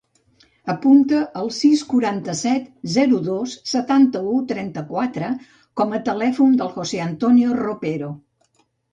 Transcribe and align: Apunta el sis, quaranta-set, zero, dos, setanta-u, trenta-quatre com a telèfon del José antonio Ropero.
Apunta 0.73 1.17
el 1.39 1.49
sis, 1.55 1.81
quaranta-set, 1.89 2.63
zero, 2.93 3.19
dos, 3.27 3.53
setanta-u, 3.71 4.33
trenta-quatre 4.51 5.29
com 5.81 5.93
a 5.97 6.01
telèfon 6.07 6.57
del 6.63 6.73
José 6.79 7.03
antonio 7.05 7.53
Ropero. 7.59 8.09